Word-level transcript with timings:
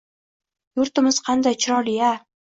Yurtimiz 0.79 1.19
qanday 1.27 1.57
chiroyli-a 1.65 2.09